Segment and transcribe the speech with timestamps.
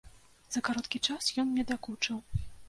[0.55, 2.17] За кароткі час ён мне дакучыў.